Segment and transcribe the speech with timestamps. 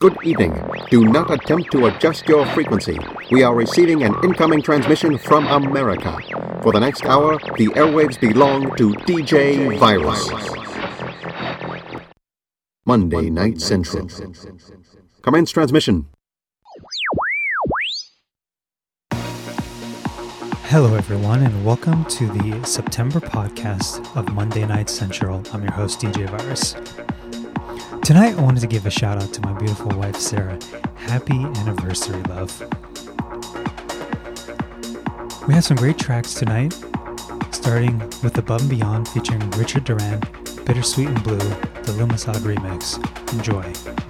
[0.00, 0.58] Good evening.
[0.88, 2.98] Do not attempt to adjust your frequency.
[3.30, 6.16] We are receiving an incoming transmission from America.
[6.62, 10.30] For the next hour, the airwaves belong to DJ Virus.
[12.86, 14.08] Monday Night Central.
[15.20, 16.06] Commence transmission.
[20.72, 25.42] Hello, everyone, and welcome to the September podcast of Monday Night Central.
[25.52, 26.74] I'm your host, DJ Virus.
[28.10, 30.58] Tonight, I wanted to give a shout out to my beautiful wife, Sarah.
[30.96, 32.50] Happy anniversary, love.
[35.46, 36.74] We have some great tracks tonight,
[37.52, 40.18] starting with Above and Beyond featuring Richard Duran,
[40.64, 42.98] Bittersweet and Blue, the Lumisade remix.
[43.32, 44.09] Enjoy.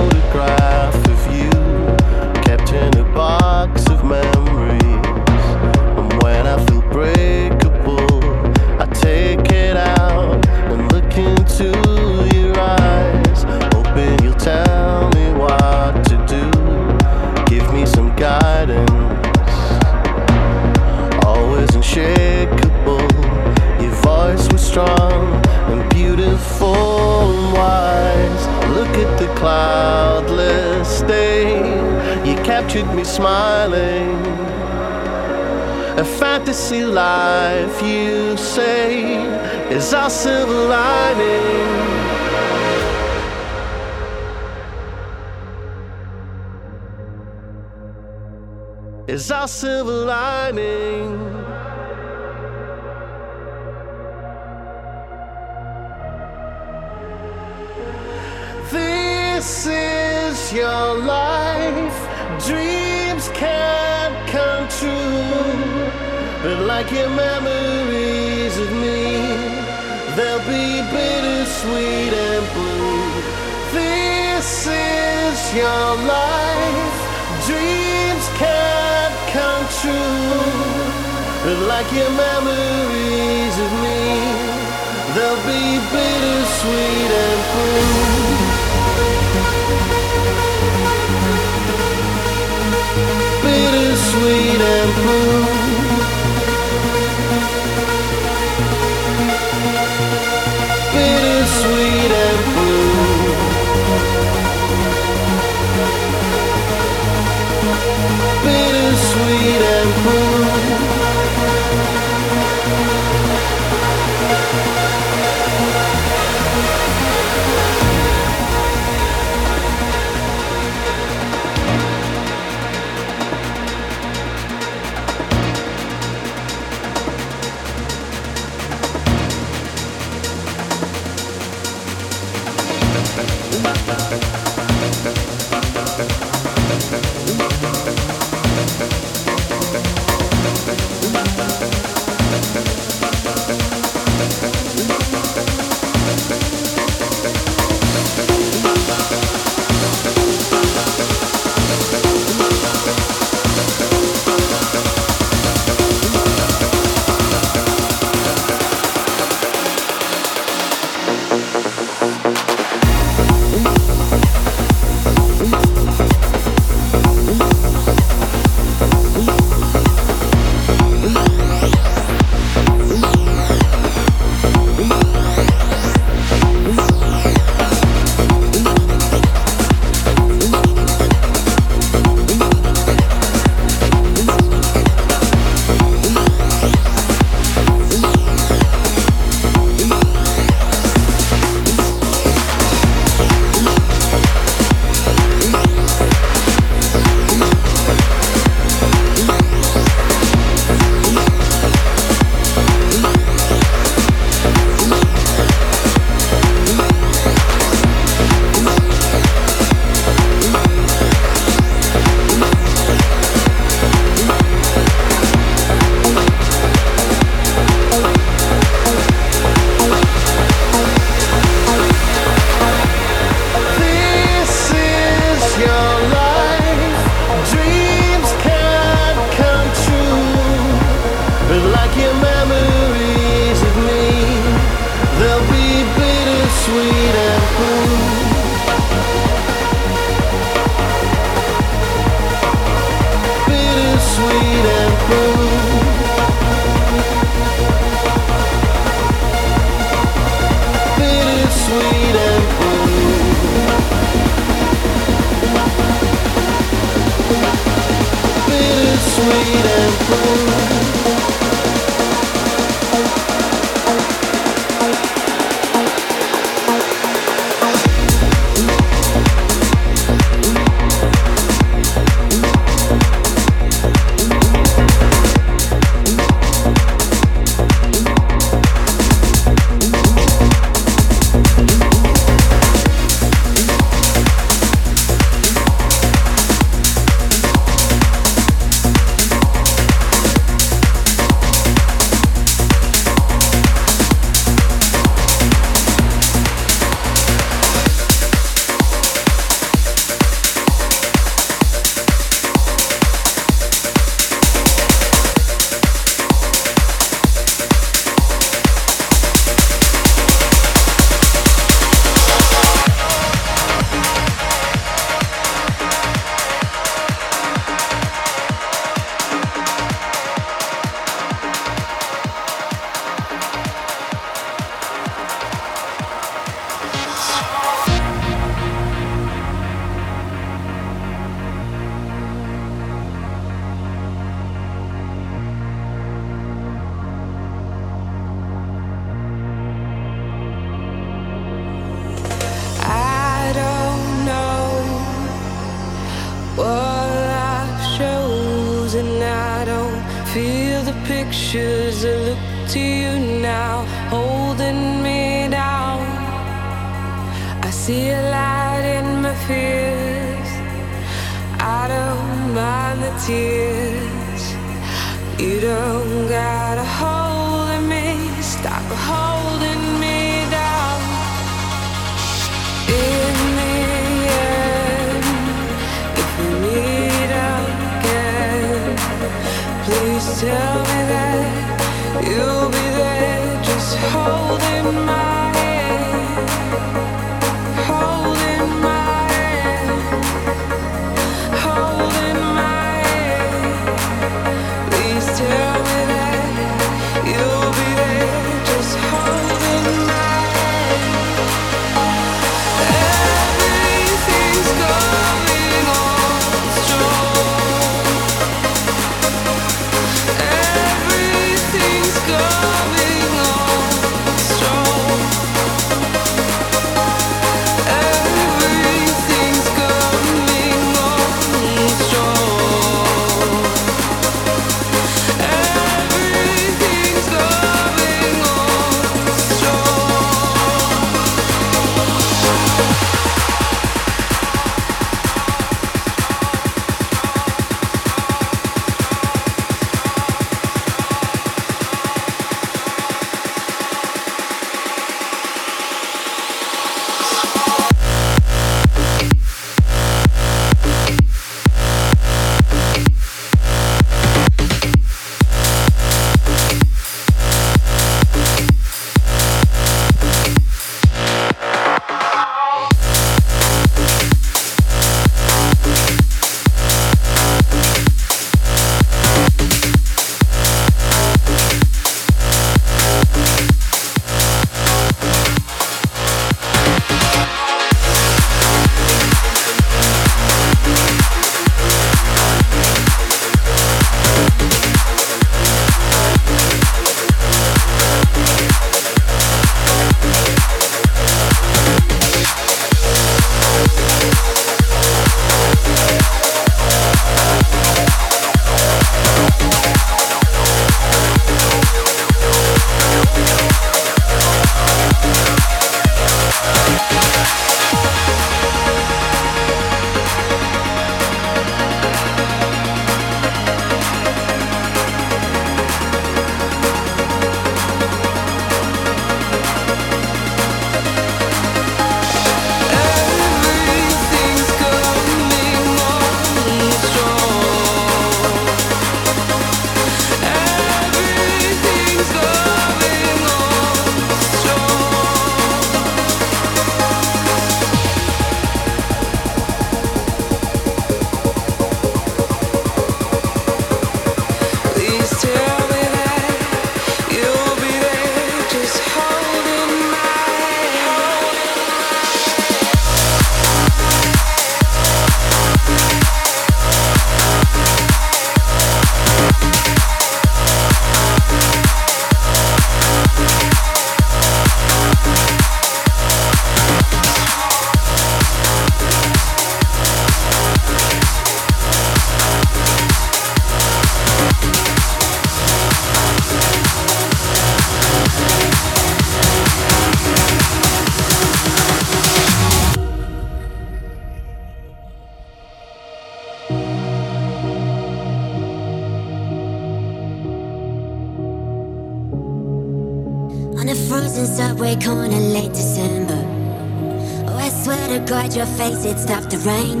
[599.66, 600.00] rain.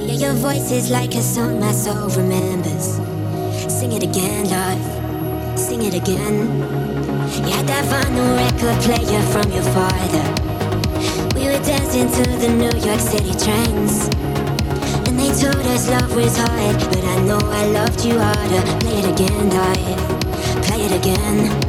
[0.00, 2.96] Yeah, your voice is like a song my soul remembers.
[3.68, 5.58] Sing it again, love.
[5.58, 6.36] Sing it again.
[7.46, 10.24] Yeah, that vinyl record player from your father.
[11.36, 14.08] We were dancing to the New York City trains.
[15.06, 16.76] And they told us love was hard.
[16.90, 18.62] But I know I loved you harder.
[18.80, 20.64] Play it again, love.
[20.64, 21.67] Play it again.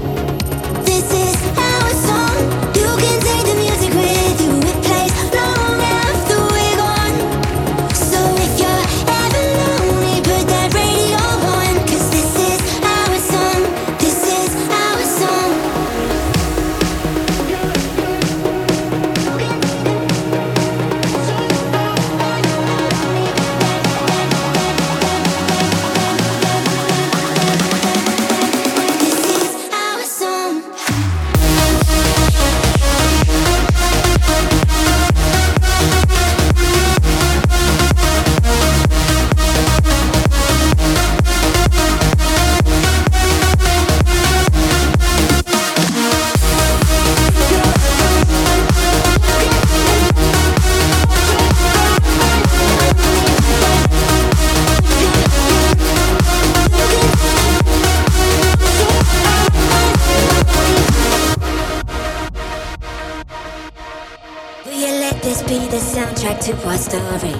[66.39, 67.34] Soundtrack to our story.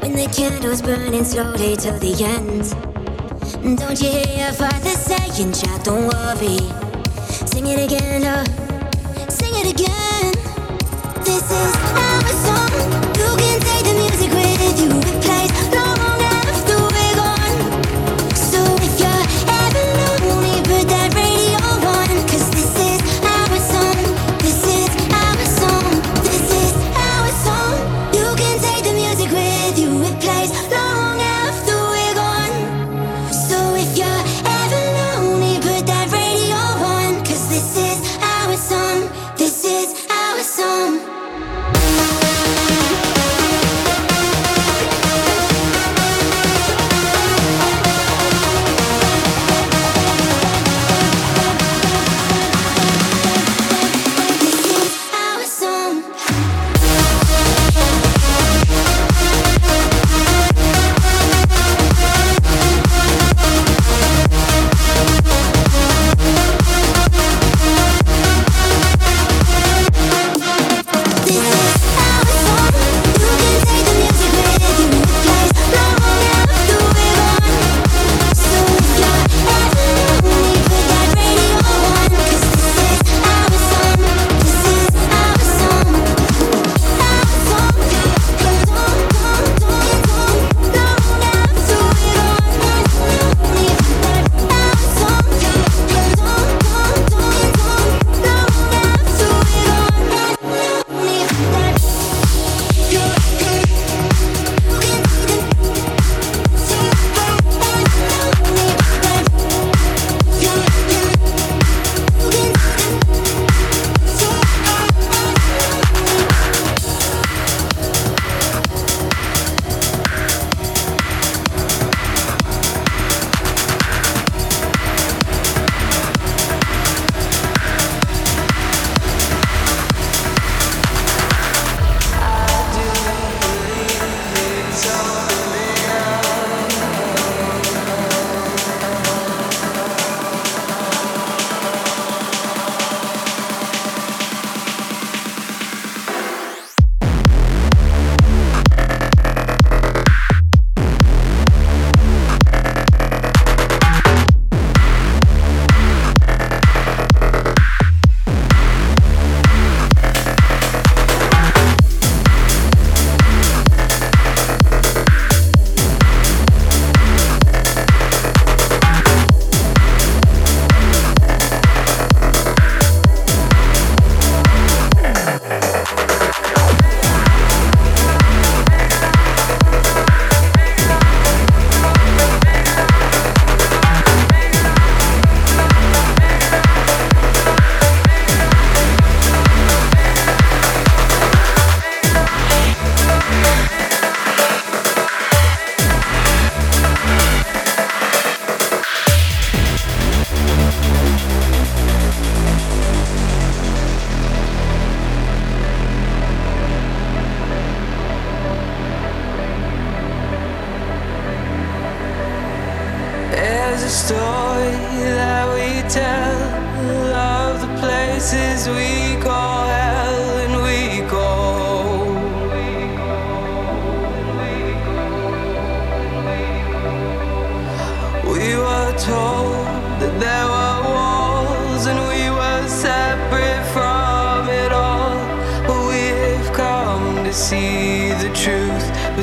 [0.00, 2.74] When the candle's burning slowly to the end.
[3.78, 6.58] Don't you hear your father saying, child, don't worry.
[7.46, 8.44] Sing it again, oh,
[9.28, 10.32] sing it again.
[11.24, 12.70] This is our song.
[13.16, 13.81] You can take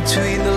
[0.02, 0.49] between the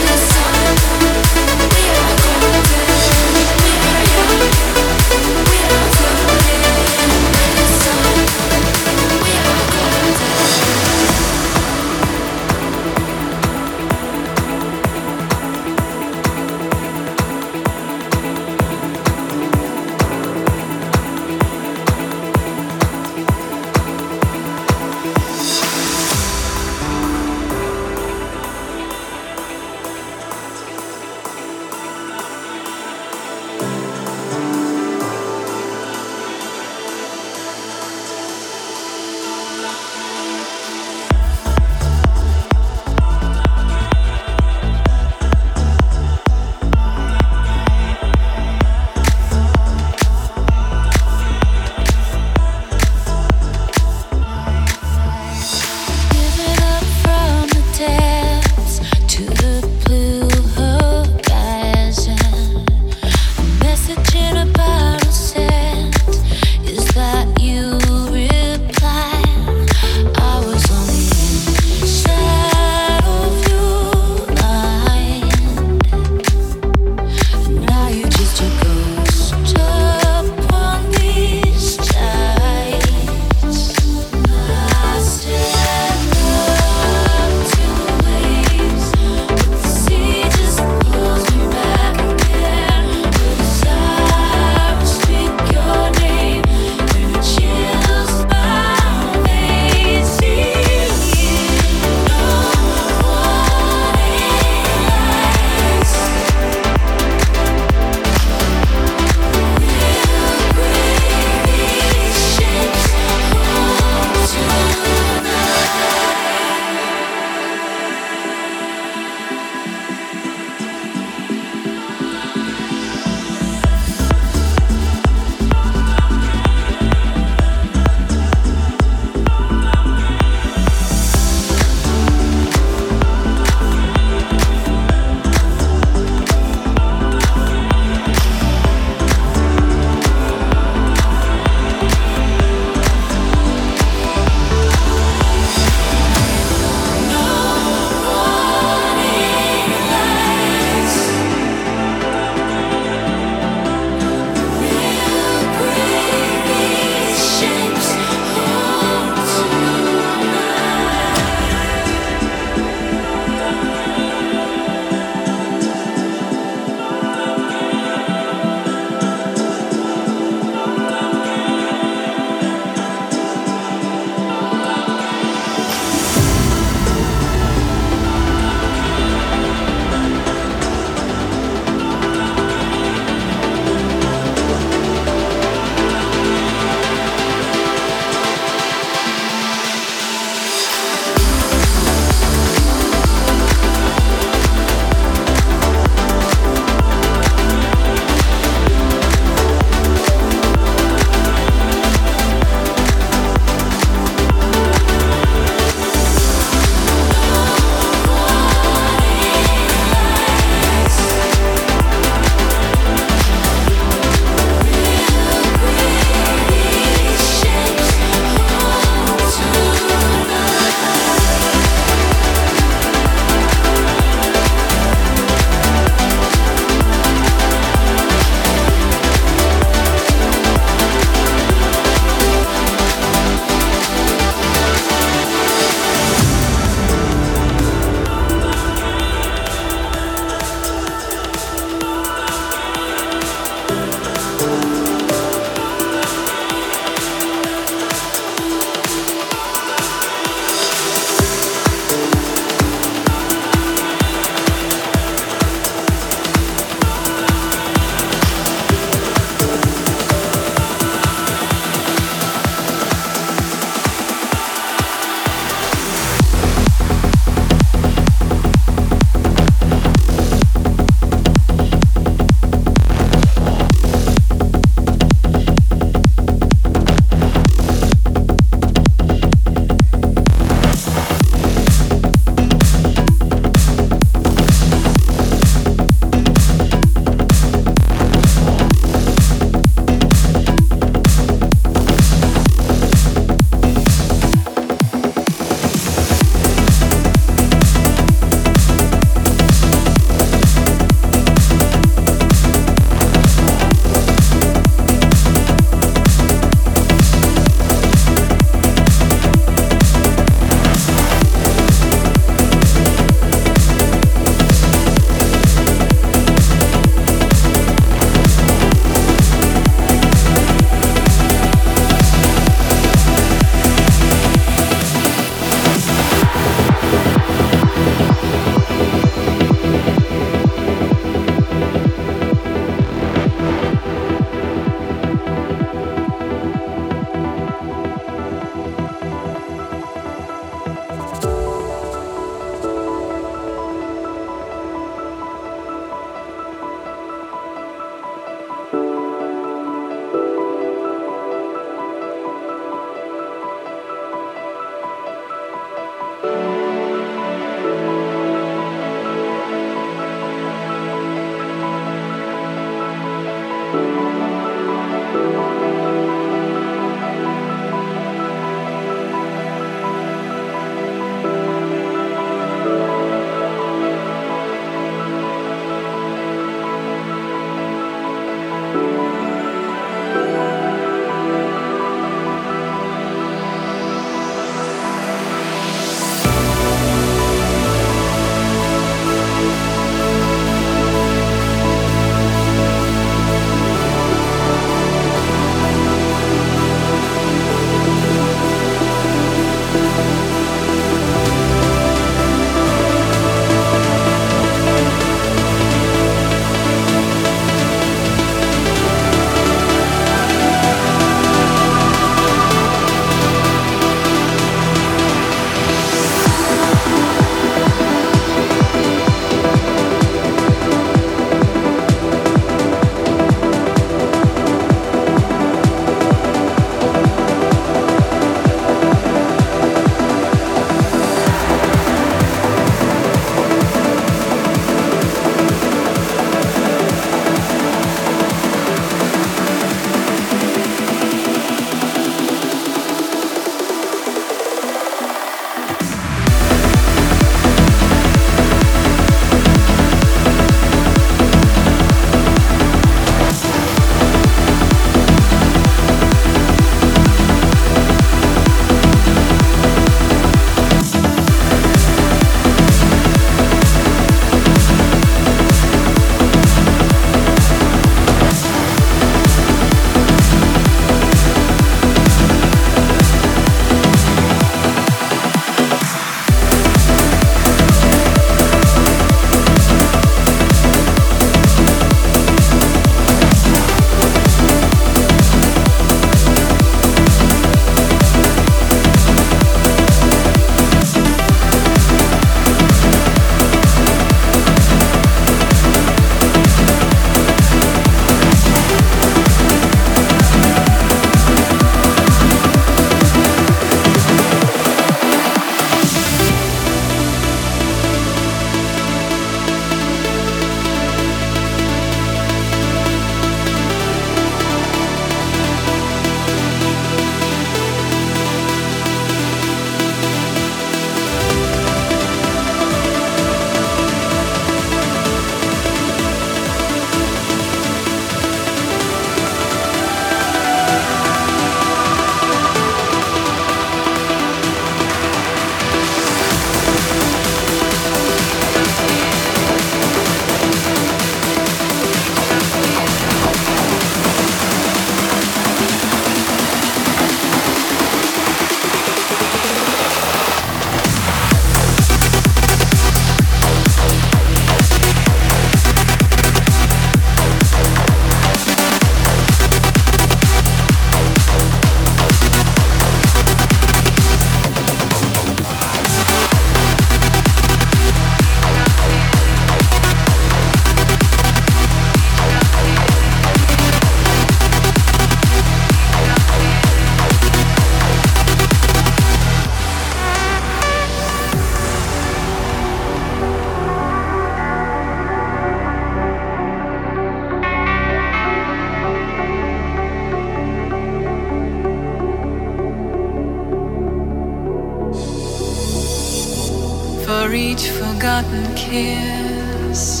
[598.00, 600.00] forgotten kiss,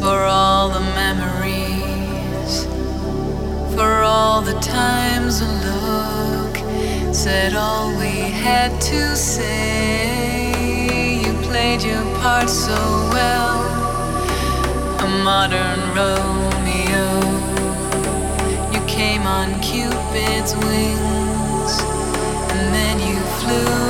[0.00, 2.64] for all the memories,
[3.74, 6.56] for all the times a look
[7.14, 10.48] said all we had to say.
[11.22, 12.80] You played your part so
[13.12, 13.60] well,
[15.04, 17.06] a modern Romeo.
[18.72, 21.72] You came on Cupid's wings,
[22.50, 23.89] and then you flew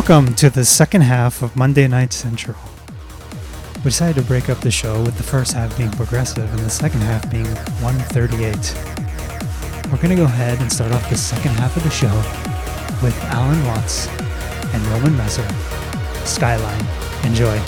[0.00, 2.56] Welcome to the second half of Monday Night Central.
[3.76, 6.70] We decided to break up the show with the first half being progressive and the
[6.70, 7.44] second half being
[7.84, 9.92] 138.
[9.92, 12.16] We're going to go ahead and start off the second half of the show
[13.04, 14.08] with Allen Watts
[14.72, 15.46] and Roman Messer.
[16.24, 16.86] Skyline.
[17.26, 17.60] Enjoy.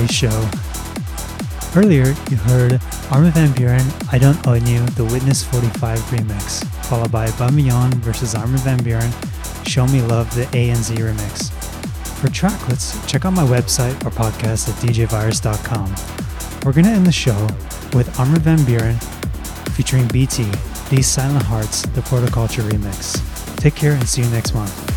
[0.00, 0.50] Today's show.
[1.76, 2.80] Earlier, you heard
[3.10, 7.56] Armin van Buuren, I Don't Own You, the Witness 45 remix, followed by Above &
[7.56, 9.12] Beyond versus Armin van Buuren,
[9.68, 11.52] Show Me Love, the A & Z remix.
[12.18, 15.94] For tracklets, check out my website or podcast at djvirus.com.
[16.64, 17.46] We're going to end the show
[17.92, 18.96] with Armin van Buuren
[19.74, 20.50] featuring BT,
[20.88, 23.20] These Silent Hearts, the Protoculture remix.
[23.56, 24.89] Take care and see you next month.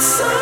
[0.00, 0.39] Let